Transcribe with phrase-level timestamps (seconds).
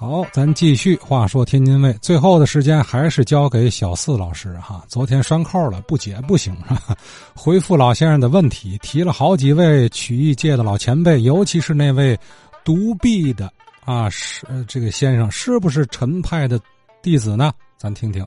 [0.00, 0.94] 好，咱继续。
[0.98, 4.84] 话说天津卫，最后的时间还是交给小四老师哈。
[4.86, 6.96] 昨天拴扣了，不解不行哈。
[7.34, 12.16] 回复老先生的问题，提了好几位曲艺界的老前辈，尤其是那位
[12.64, 13.52] 独臂的
[13.84, 16.60] 啊，是这个先生是不是陈派的
[17.02, 17.52] 弟子呢？
[17.76, 18.24] 咱听听。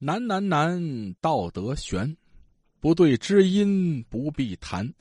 [0.00, 2.16] 难难难，道德悬，
[2.80, 4.92] 不对知音不必谈，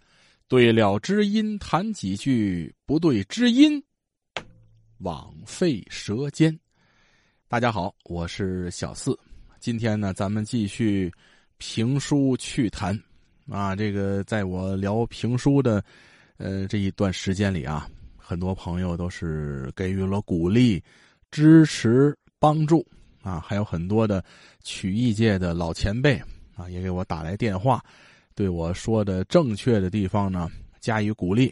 [0.47, 3.83] 对了知音谈几句，不对知音。
[5.01, 6.57] 枉费舌尖。
[7.47, 9.17] 大家好，我是小四。
[9.59, 11.11] 今天呢，咱们继续
[11.57, 12.97] 评书趣谈
[13.49, 13.75] 啊。
[13.75, 15.83] 这个在我聊评书的
[16.37, 20.81] 呃这一段时间里啊，很多朋友都是给予了鼓励、
[21.31, 22.85] 支持、帮助
[23.23, 24.23] 啊，还有很多的
[24.63, 26.21] 曲艺界的老前辈
[26.55, 27.83] 啊，也给我打来电话，
[28.35, 30.47] 对我说的正确的地方呢
[30.79, 31.51] 加以鼓励，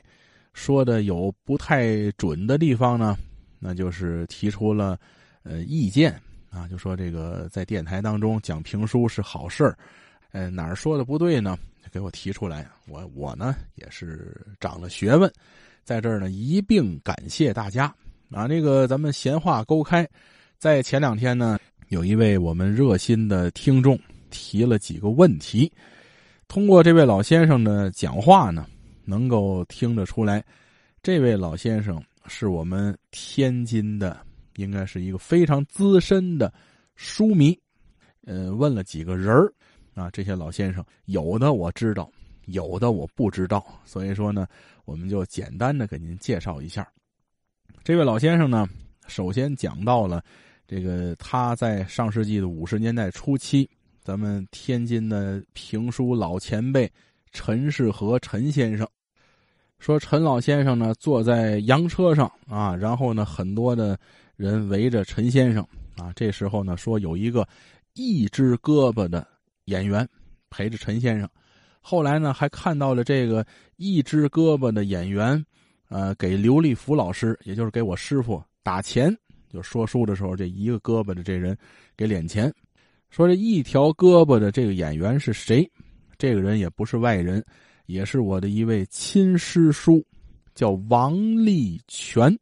[0.54, 3.18] 说的有不太准的地方呢。
[3.60, 4.98] 那就是提出了，
[5.44, 9.78] 呃，意见啊，就说这个在电台当中讲评书是好事儿，
[10.32, 11.58] 呃，哪儿说的不对呢？
[11.92, 15.32] 给我提出来，我我呢也是长了学问，
[15.84, 17.86] 在这儿呢一并感谢大家
[18.30, 18.46] 啊。
[18.46, 20.08] 那个咱们闲话勾开，
[20.60, 24.00] 在前两天呢，有一位我们热心的听众
[24.30, 25.72] 提了几个问题，
[26.48, 28.68] 通过这位老先生的讲话呢，
[29.04, 30.44] 能够听得出来，
[31.02, 32.00] 这位老先生。
[32.30, 36.54] 是我们天津的，应该是一个非常资深的
[36.96, 37.60] 书迷。
[38.26, 39.52] 呃，问了几个人儿
[39.96, 42.10] 啊，这些老先生有的我知道，
[42.46, 43.66] 有的我不知道。
[43.84, 44.48] 所以说呢，
[44.86, 46.88] 我们就简单的给您介绍一下。
[47.84, 48.70] 这位老先生呢，
[49.08, 50.24] 首先讲到了
[50.68, 53.68] 这个他在上世纪的五十年代初期，
[54.04, 56.92] 咱们天津的评书老前辈
[57.32, 58.88] 陈世和陈先生。
[59.80, 63.98] 说陈老先生呢坐在洋车上啊，然后呢很多的
[64.36, 65.66] 人围着陈先生
[65.98, 66.12] 啊。
[66.16, 67.48] 这时候呢说有一个
[67.94, 69.26] 一只胳膊的
[69.66, 70.08] 演员
[70.50, 71.28] 陪着陈先生。
[71.82, 73.46] 后来呢还看到了这个
[73.78, 75.44] 一只胳膊的演员，
[75.88, 79.18] 呃，给刘立福老师，也就是给我师傅打钱，
[79.50, 81.58] 就说书的时候这一个胳膊的这人
[81.96, 82.54] 给敛钱。
[83.10, 85.68] 说这一条胳膊的这个演员是谁？
[86.18, 87.44] 这个人也不是外人。
[87.90, 90.06] 也是我的一位亲师叔，
[90.54, 92.38] 叫王立全。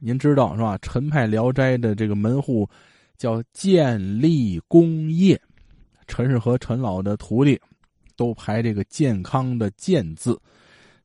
[0.00, 0.76] 您知道是吧？
[0.78, 2.68] 陈派《聊斋》的这个门户
[3.16, 5.40] 叫建立功业，
[6.08, 7.56] 陈氏和陈老的徒弟
[8.16, 10.36] 都排这个健康的“健”字，“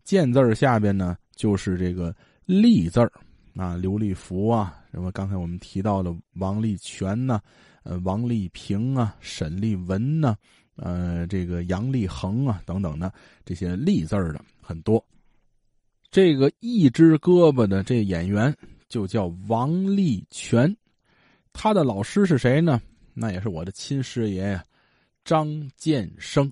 [0.04, 2.14] 健”字下边呢就是这个
[2.48, 3.00] “立”字
[3.56, 7.40] 啊，刘立福啊，什么刚才我们提到的王立全呢，
[7.84, 10.36] 呃，王立平啊，沈立文呢。
[10.82, 13.14] 呃，这个杨立恒啊，等等的
[13.46, 15.04] 这些立字的很多。
[16.12, 18.56] 这个一只胳膊的这演员
[18.88, 20.76] 就叫王立全，
[21.54, 22.82] 他的老师是谁呢？
[23.14, 24.66] 那也是我的亲师爷呀，
[25.24, 26.52] 张建生，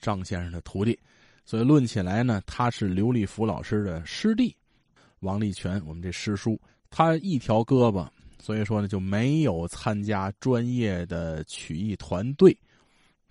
[0.00, 0.98] 张先生的徒弟。
[1.44, 4.56] 所以论起来呢，他是刘立福老师的师弟。
[5.20, 6.60] 王立全，我们这师叔，
[6.90, 8.08] 他一条胳膊，
[8.40, 12.56] 所以说呢就没有参加专业的曲艺团队。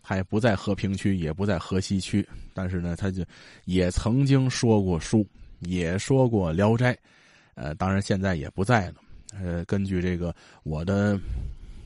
[0.08, 2.24] 他也不在和平区，也不在河西区，
[2.54, 3.26] 但是呢，他就
[3.64, 5.26] 也曾经说过书，
[5.62, 6.94] 也说过《聊斋》，
[7.56, 8.96] 呃，当然现在也不在了。
[9.34, 11.20] 呃，根据这个我的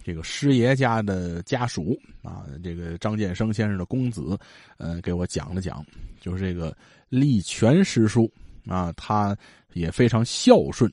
[0.04, 4.38] 这个师爷家的家属啊，这个张建生先生的公子，
[4.78, 5.86] 呃，给我讲了讲，
[6.20, 6.76] 就是这个
[7.08, 8.30] 立全师叔
[8.68, 9.34] 啊，他
[9.72, 10.92] 也非常孝顺，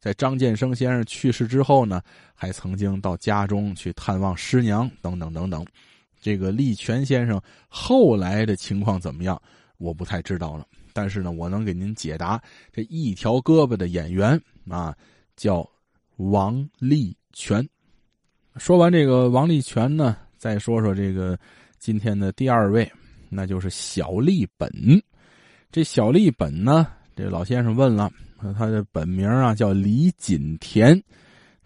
[0.00, 2.00] 在张建生先生去世之后呢，
[2.34, 5.62] 还曾经到家中去探望师娘，等等等等。
[6.24, 9.38] 这个立全先生后来的情况怎么样？
[9.76, 10.66] 我不太知道了。
[10.94, 12.42] 但是呢，我能给您解答：
[12.72, 14.96] 这一条胳膊的演员啊，
[15.36, 15.68] 叫
[16.16, 17.68] 王立全。
[18.56, 21.38] 说完这个王立全呢，再说说这个
[21.78, 22.90] 今天的第二位，
[23.28, 24.72] 那就是小立本。
[25.70, 28.10] 这小立本呢，这老先生问了，
[28.56, 30.98] 他的本名啊叫李锦田，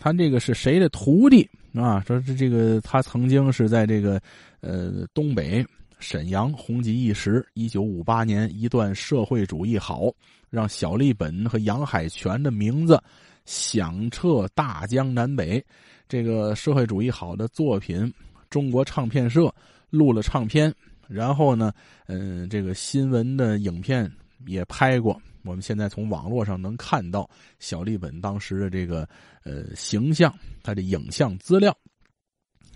[0.00, 1.48] 他这个是谁的徒弟？
[1.74, 4.20] 啊，说这这个他曾经是在这个，
[4.60, 5.64] 呃，东北
[5.98, 7.46] 沈阳红极一时。
[7.54, 10.10] 一九五八年，一段社会主义好，
[10.50, 13.00] 让小立本和杨海泉的名字
[13.44, 15.64] 响彻大江南北。
[16.08, 18.12] 这个社会主义好的作品，
[18.48, 19.54] 中国唱片社
[19.90, 20.74] 录了唱片，
[21.06, 21.70] 然后呢，
[22.06, 24.10] 嗯，这个新闻的影片
[24.46, 25.20] 也拍过。
[25.48, 27.28] 我们现在从网络上能看到
[27.58, 29.08] 小立本当时的这个
[29.44, 31.74] 呃形象，他的影像资料。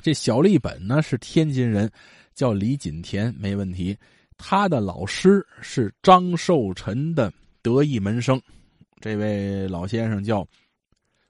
[0.00, 1.90] 这小立本呢是天津人，
[2.34, 3.94] 叫李锦田，没问题。
[4.38, 7.30] 他的老师是张寿臣的
[7.60, 8.40] 得意门生，
[9.00, 10.48] 这位老先生叫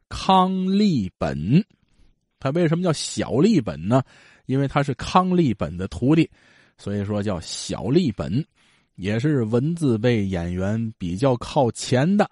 [0.08, 1.62] 康立本，
[2.38, 4.02] 他为什么叫小立本呢？
[4.46, 6.30] 因为他是康立本的徒弟，
[6.78, 8.44] 所以说叫小立本，
[8.96, 12.28] 也是文字辈演员比较靠前的。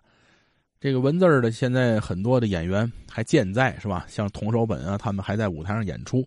[0.80, 4.06] 这个文字的现在很多的演员还健在，是吧？
[4.08, 6.26] 像童守本啊，他们还在舞台上演出。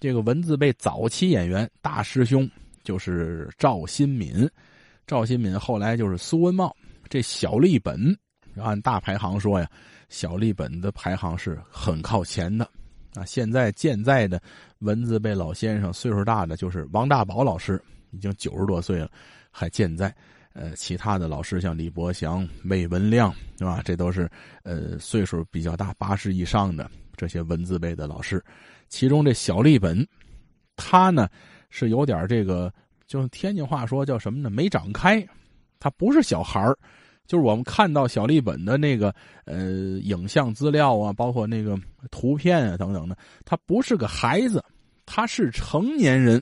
[0.00, 2.50] 这个文字辈早期演员大师兄
[2.82, 4.50] 就是赵新敏，
[5.06, 6.74] 赵新敏后来就是苏文茂。
[7.08, 7.96] 这小立本
[8.56, 9.70] 按大排行说呀，
[10.08, 12.68] 小立本的排行是很靠前的
[13.14, 13.24] 啊。
[13.24, 14.42] 现在健在的
[14.80, 17.80] 文字辈老先生，岁数大的就是王大宝老师，
[18.10, 19.08] 已经九十多岁了，
[19.54, 20.12] 还健在。
[20.52, 23.82] 呃，其他的老师像李伯祥、魏文亮，是吧？
[23.84, 24.30] 这都是
[24.62, 28.40] 呃岁数比较大、八十以上的这些文字辈的老师。
[28.88, 30.06] 其中这小立本，
[30.76, 31.28] 他呢
[31.70, 32.72] 是有点这个，
[33.04, 34.48] 就天津话说叫什么呢？
[34.48, 35.26] 没长开。
[35.80, 36.78] 他不是小孩儿，
[37.26, 39.12] 就是我们看到小立本的那个
[39.46, 39.64] 呃
[40.04, 41.76] 影像资料啊，包括那个
[42.12, 44.64] 图片啊等等的，他不是个孩子，
[45.04, 46.40] 他是成年人。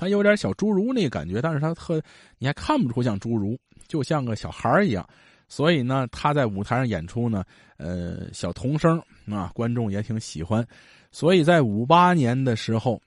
[0.00, 2.00] 他有点小侏儒那感觉，但是他特
[2.38, 3.54] 你还看不出像侏儒，
[3.86, 5.06] 就像个小孩一样。
[5.46, 7.44] 所以呢，他在舞台上演出呢，
[7.76, 8.98] 呃，小童声
[9.28, 10.66] 啊，观众也挺喜欢。
[11.12, 12.98] 所以在五八年的时候，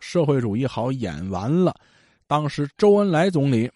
[0.00, 1.72] 社会主义好演完了，
[2.26, 3.70] 当时周恩来总理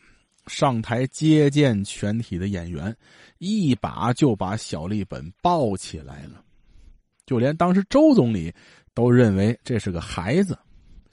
[0.49, 2.93] 上台接见全体的演员，
[3.39, 6.43] 一把就把小立本抱起来了，
[7.25, 8.53] 就连当时周总理
[8.95, 10.59] 都认为这是个孩子。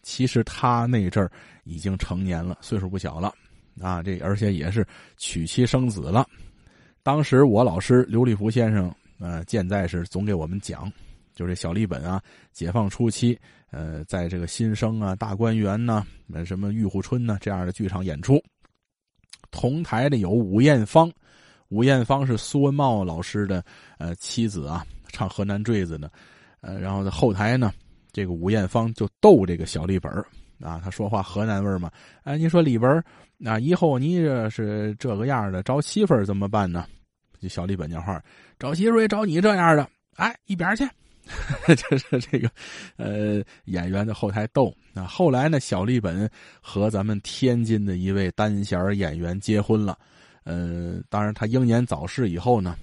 [0.02, 1.32] 其实他那阵儿
[1.64, 3.34] 已经成年了，岁数不小了，
[3.80, 4.86] 啊，这而且也是
[5.18, 6.28] 娶妻生子了。
[7.04, 10.92] 当时我老师刘立福先生，呃，健在是总给我们讲，
[11.34, 12.22] 就这小立本啊，
[12.52, 13.40] 解放初期，
[13.72, 16.06] 呃，在这个新生啊、大观园呐、
[16.46, 18.42] 什么玉户春呐这样的剧场演出。
[19.50, 21.12] 同台的有吴艳芳，
[21.70, 23.64] 吴艳芳是苏文茂老师的
[23.98, 26.12] 呃妻子啊，唱河南坠子的，
[26.62, 27.72] 呃，然后在后台呢。
[28.12, 30.12] 这个吴艳芳就逗这个小立本
[30.60, 31.92] 啊，他说话河南味嘛。
[32.24, 33.04] 哎，你说立本
[33.46, 36.86] 啊，以后你这是这个样的，找媳妇怎么办呢？
[37.40, 38.22] 这小立本讲话，
[38.60, 40.88] 找媳妇也找你这样的，哎，一边去。
[41.66, 42.50] 这是这个，
[42.98, 45.04] 呃，演员的后台逗啊。
[45.04, 46.30] 后来呢，小立本
[46.60, 49.98] 和咱们天津的一位单弦演员结婚了。
[50.44, 52.76] 呃，当然他英年早逝以后呢，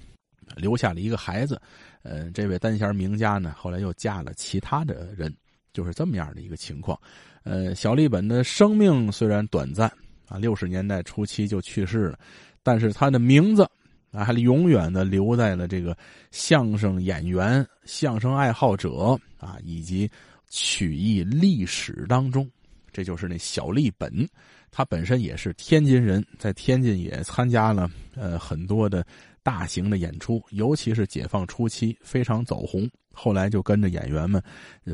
[0.58, 1.60] 留下了一个孩子。
[2.02, 5.34] 呃，这位单弦名家呢，后来又嫁了其他的人，
[5.72, 6.98] 就是这么样的一个情况。
[7.42, 9.90] 呃，小立本的生命虽然短暂
[10.28, 12.18] 啊，六十年代初期就去世了，
[12.62, 13.68] 但是他的名字
[14.12, 15.96] 啊，还永远的留在了这个
[16.30, 20.10] 相声演员、相声爱好者啊以及
[20.48, 22.48] 曲艺历史当中。
[22.92, 24.28] 这就是那小立本，
[24.70, 29.04] 他本身也是天津人，在天津也参加了呃很多的。
[29.48, 32.86] 大型的演出，尤其是解放初期非常走红。
[33.14, 34.42] 后来就跟着演员们，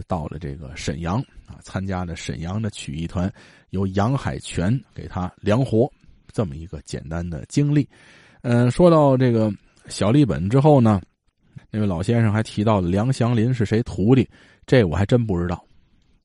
[0.07, 3.29] 到了这个沈阳啊，参加了沈阳的曲艺团，
[3.71, 5.91] 由杨海泉给他量活，
[6.33, 7.89] 这么一个简单的经历。
[8.43, 9.53] 嗯，说到这个
[9.89, 11.03] 小立本之后呢，
[11.69, 14.25] 那位老先生还提到了梁祥林是谁徒弟，
[14.67, 15.67] 这我还真不知道。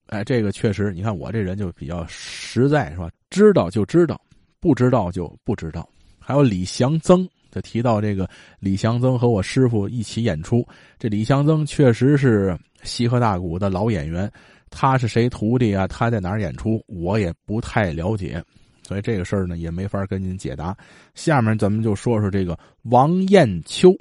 [0.05, 3.09] 哎，这个确实，你看我这人就比较实在，是吧？
[3.31, 4.21] 知道就知道，
[4.59, 5.89] 不知道就不知道。
[6.19, 7.27] 还有李祥曾。
[7.51, 8.29] 就提到这个
[8.59, 10.67] 李祥增和我师傅一起演出，
[10.97, 14.31] 这李祥增确实是西河大鼓的老演员，
[14.69, 15.87] 他是谁徒弟啊？
[15.87, 16.83] 他在哪儿演出？
[16.87, 18.43] 我也不太了解，
[18.87, 20.75] 所以这个事儿呢也没法跟您解答。
[21.15, 23.93] 下面咱们就说说这个王艳秋。